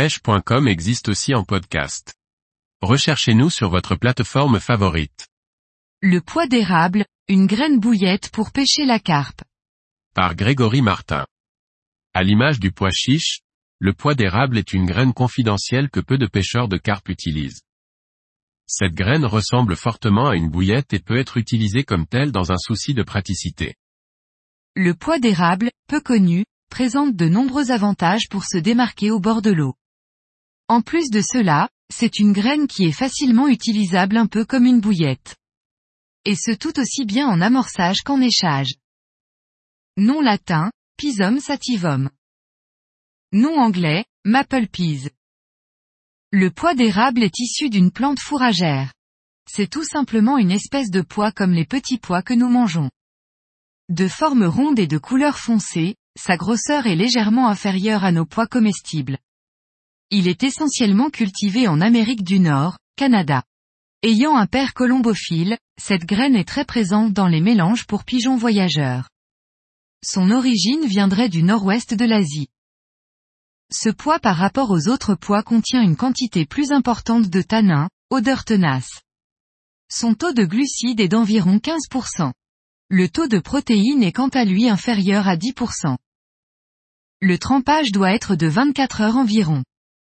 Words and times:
pêche.com 0.00 0.66
existe 0.66 1.10
aussi 1.10 1.34
en 1.34 1.44
podcast. 1.44 2.14
Recherchez-nous 2.80 3.50
sur 3.50 3.68
votre 3.68 3.96
plateforme 3.96 4.58
favorite. 4.58 5.28
Le 6.00 6.22
poids 6.22 6.46
d'érable, 6.46 7.04
une 7.28 7.46
graine 7.46 7.78
bouillette 7.78 8.30
pour 8.30 8.50
pêcher 8.50 8.86
la 8.86 8.98
carpe. 8.98 9.42
Par 10.14 10.36
Grégory 10.36 10.80
Martin. 10.80 11.26
À 12.14 12.22
l'image 12.22 12.60
du 12.60 12.72
pois 12.72 12.88
chiche, 12.90 13.40
le 13.78 13.92
pois 13.92 14.14
d'érable 14.14 14.56
est 14.56 14.72
une 14.72 14.86
graine 14.86 15.12
confidentielle 15.12 15.90
que 15.90 16.00
peu 16.00 16.16
de 16.16 16.26
pêcheurs 16.26 16.68
de 16.68 16.78
carpe 16.78 17.10
utilisent. 17.10 17.60
Cette 18.66 18.94
graine 18.94 19.26
ressemble 19.26 19.76
fortement 19.76 20.30
à 20.30 20.34
une 20.34 20.48
bouillette 20.48 20.94
et 20.94 21.00
peut 21.00 21.18
être 21.18 21.36
utilisée 21.36 21.84
comme 21.84 22.06
telle 22.06 22.32
dans 22.32 22.52
un 22.52 22.58
souci 22.58 22.94
de 22.94 23.02
praticité. 23.02 23.74
Le 24.74 24.94
pois 24.94 25.18
d'érable, 25.18 25.70
peu 25.88 26.00
connu, 26.00 26.46
présente 26.70 27.16
de 27.16 27.28
nombreux 27.28 27.70
avantages 27.70 28.30
pour 28.30 28.44
se 28.46 28.56
démarquer 28.56 29.10
au 29.10 29.20
bord 29.20 29.42
de 29.42 29.50
l'eau. 29.50 29.74
En 30.70 30.82
plus 30.82 31.10
de 31.10 31.20
cela, 31.20 31.68
c'est 31.92 32.20
une 32.20 32.32
graine 32.32 32.68
qui 32.68 32.84
est 32.84 32.92
facilement 32.92 33.48
utilisable 33.48 34.16
un 34.16 34.28
peu 34.28 34.44
comme 34.44 34.66
une 34.66 34.80
bouillette. 34.80 35.34
Et 36.24 36.36
ce 36.36 36.52
tout 36.52 36.78
aussi 36.78 37.04
bien 37.04 37.26
en 37.26 37.40
amorçage 37.40 38.02
qu'en 38.04 38.20
échage. 38.20 38.76
Nom 39.96 40.20
latin, 40.20 40.70
Pisum 40.96 41.40
sativum. 41.40 42.08
Nom 43.32 43.58
anglais, 43.58 44.04
Maple 44.24 44.68
Peas. 44.68 45.10
Le 46.30 46.52
pois 46.52 46.76
d'érable 46.76 47.24
est 47.24 47.40
issu 47.40 47.68
d'une 47.68 47.90
plante 47.90 48.20
fourragère. 48.20 48.92
C'est 49.50 49.68
tout 49.68 49.82
simplement 49.82 50.38
une 50.38 50.52
espèce 50.52 50.92
de 50.92 51.00
pois 51.02 51.32
comme 51.32 51.52
les 51.52 51.66
petits 51.66 51.98
pois 51.98 52.22
que 52.22 52.34
nous 52.34 52.48
mangeons. 52.48 52.92
De 53.88 54.06
forme 54.06 54.44
ronde 54.44 54.78
et 54.78 54.86
de 54.86 54.98
couleur 54.98 55.36
foncée, 55.36 55.96
sa 56.16 56.36
grosseur 56.36 56.86
est 56.86 56.94
légèrement 56.94 57.48
inférieure 57.48 58.04
à 58.04 58.12
nos 58.12 58.24
pois 58.24 58.46
comestibles. 58.46 59.18
Il 60.12 60.26
est 60.26 60.42
essentiellement 60.42 61.08
cultivé 61.08 61.68
en 61.68 61.80
Amérique 61.80 62.24
du 62.24 62.40
Nord, 62.40 62.78
Canada. 62.96 63.44
Ayant 64.02 64.36
un 64.36 64.46
père 64.46 64.74
colombophile, 64.74 65.56
cette 65.80 66.04
graine 66.04 66.34
est 66.34 66.48
très 66.48 66.64
présente 66.64 67.12
dans 67.12 67.28
les 67.28 67.40
mélanges 67.40 67.86
pour 67.86 68.02
pigeons 68.02 68.36
voyageurs. 68.36 69.08
Son 70.04 70.32
origine 70.32 70.84
viendrait 70.84 71.28
du 71.28 71.44
nord-ouest 71.44 71.94
de 71.94 72.04
l'Asie. 72.04 72.48
Ce 73.72 73.88
pois 73.88 74.18
par 74.18 74.36
rapport 74.36 74.72
aux 74.72 74.88
autres 74.88 75.14
pois 75.14 75.44
contient 75.44 75.80
une 75.80 75.96
quantité 75.96 76.44
plus 76.44 76.72
importante 76.72 77.30
de 77.30 77.42
tanins, 77.42 77.88
odeur 78.10 78.44
tenace. 78.44 79.02
Son 79.92 80.14
taux 80.14 80.32
de 80.32 80.44
glucides 80.44 80.98
est 80.98 81.08
d'environ 81.08 81.58
15%. 81.58 82.32
Le 82.88 83.08
taux 83.08 83.28
de 83.28 83.38
protéines 83.38 84.02
est 84.02 84.10
quant 84.10 84.30
à 84.30 84.44
lui 84.44 84.68
inférieur 84.68 85.28
à 85.28 85.36
10%. 85.36 85.98
Le 87.20 87.38
trempage 87.38 87.92
doit 87.92 88.12
être 88.12 88.34
de 88.34 88.48
24 88.48 89.02
heures 89.02 89.16
environ. 89.16 89.62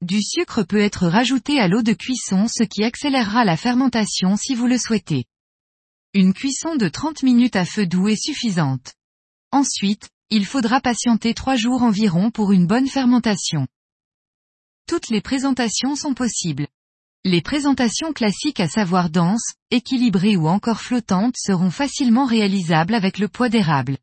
Du 0.00 0.22
sucre 0.22 0.62
peut 0.62 0.78
être 0.78 1.08
rajouté 1.08 1.58
à 1.58 1.66
l'eau 1.66 1.82
de 1.82 1.92
cuisson 1.92 2.46
ce 2.46 2.62
qui 2.62 2.84
accélérera 2.84 3.44
la 3.44 3.56
fermentation 3.56 4.36
si 4.36 4.54
vous 4.54 4.66
le 4.66 4.78
souhaitez. 4.78 5.24
Une 6.14 6.32
cuisson 6.32 6.76
de 6.76 6.88
30 6.88 7.24
minutes 7.24 7.56
à 7.56 7.64
feu 7.64 7.84
doux 7.84 8.06
est 8.06 8.22
suffisante. 8.22 8.94
Ensuite, 9.50 10.08
il 10.30 10.46
faudra 10.46 10.80
patienter 10.80 11.34
trois 11.34 11.56
jours 11.56 11.82
environ 11.82 12.30
pour 12.30 12.52
une 12.52 12.66
bonne 12.66 12.86
fermentation. 12.86 13.66
Toutes 14.86 15.08
les 15.08 15.20
présentations 15.20 15.96
sont 15.96 16.14
possibles. 16.14 16.68
Les 17.24 17.42
présentations 17.42 18.12
classiques 18.12 18.60
à 18.60 18.68
savoir 18.68 19.10
denses, 19.10 19.54
équilibrées 19.72 20.36
ou 20.36 20.46
encore 20.46 20.80
flottantes 20.80 21.36
seront 21.36 21.70
facilement 21.70 22.24
réalisables 22.24 22.94
avec 22.94 23.18
le 23.18 23.26
poids 23.26 23.48
d'érable. 23.48 23.98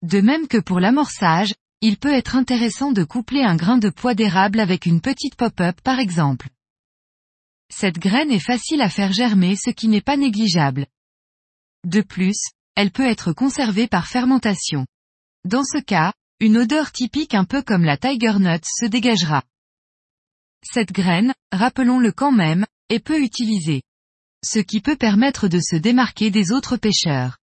De 0.00 0.20
même 0.20 0.48
que 0.48 0.58
pour 0.58 0.80
l'amorçage, 0.80 1.54
il 1.82 1.98
peut 1.98 2.12
être 2.12 2.36
intéressant 2.36 2.92
de 2.92 3.02
coupler 3.02 3.42
un 3.42 3.56
grain 3.56 3.76
de 3.76 3.90
poids 3.90 4.14
d'érable 4.14 4.60
avec 4.60 4.86
une 4.86 5.00
petite 5.00 5.34
pop-up 5.34 5.80
par 5.82 5.98
exemple. 5.98 6.48
Cette 7.74 7.98
graine 7.98 8.30
est 8.30 8.38
facile 8.38 8.80
à 8.82 8.88
faire 8.88 9.12
germer 9.12 9.56
ce 9.56 9.70
qui 9.70 9.88
n'est 9.88 10.00
pas 10.00 10.16
négligeable. 10.16 10.86
De 11.84 12.00
plus, 12.00 12.38
elle 12.76 12.92
peut 12.92 13.06
être 13.06 13.32
conservée 13.32 13.88
par 13.88 14.06
fermentation. 14.06 14.86
Dans 15.44 15.64
ce 15.64 15.78
cas, 15.78 16.12
une 16.38 16.56
odeur 16.56 16.92
typique 16.92 17.34
un 17.34 17.44
peu 17.44 17.62
comme 17.62 17.84
la 17.84 17.96
tiger 17.96 18.38
nut 18.38 18.64
se 18.64 18.86
dégagera. 18.86 19.42
Cette 20.64 20.92
graine, 20.92 21.34
rappelons-le 21.50 22.12
quand 22.12 22.32
même, 22.32 22.64
est 22.90 23.00
peu 23.00 23.20
utilisée. 23.20 23.82
Ce 24.44 24.60
qui 24.60 24.80
peut 24.80 24.96
permettre 24.96 25.48
de 25.48 25.58
se 25.58 25.74
démarquer 25.74 26.30
des 26.30 26.52
autres 26.52 26.76
pêcheurs. 26.76 27.38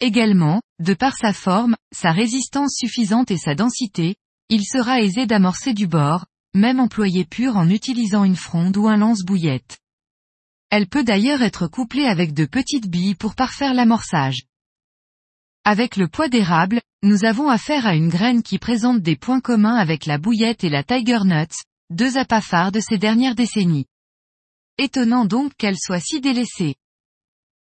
Également, 0.00 0.60
de 0.78 0.92
par 0.92 1.16
sa 1.16 1.32
forme, 1.32 1.76
sa 1.90 2.12
résistance 2.12 2.74
suffisante 2.76 3.30
et 3.30 3.38
sa 3.38 3.54
densité, 3.54 4.16
il 4.50 4.64
sera 4.64 5.00
aisé 5.00 5.26
d'amorcer 5.26 5.72
du 5.72 5.86
bord, 5.86 6.26
même 6.54 6.80
employé 6.80 7.24
pur 7.24 7.56
en 7.56 7.68
utilisant 7.70 8.24
une 8.24 8.36
fronde 8.36 8.76
ou 8.76 8.88
un 8.88 8.98
lance-bouillette. 8.98 9.78
Elle 10.70 10.86
peut 10.86 11.04
d'ailleurs 11.04 11.42
être 11.42 11.66
couplée 11.66 12.06
avec 12.06 12.34
de 12.34 12.44
petites 12.44 12.88
billes 12.88 13.14
pour 13.14 13.34
parfaire 13.34 13.72
l'amorçage. 13.72 14.42
Avec 15.64 15.96
le 15.96 16.08
poids 16.08 16.28
d'érable, 16.28 16.80
nous 17.02 17.24
avons 17.24 17.48
affaire 17.48 17.86
à 17.86 17.94
une 17.94 18.08
graine 18.08 18.42
qui 18.42 18.58
présente 18.58 19.00
des 19.00 19.16
points 19.16 19.40
communs 19.40 19.76
avec 19.76 20.06
la 20.06 20.18
bouillette 20.18 20.62
et 20.62 20.68
la 20.68 20.82
tiger 20.82 21.24
nuts, 21.24 21.64
deux 21.90 22.18
appâts 22.18 22.40
phares 22.40 22.72
de 22.72 22.80
ces 22.80 22.98
dernières 22.98 23.34
décennies. 23.34 23.86
Étonnant 24.78 25.24
donc 25.24 25.54
qu'elle 25.56 25.78
soit 25.78 26.00
si 26.00 26.20
délaissée. 26.20 26.76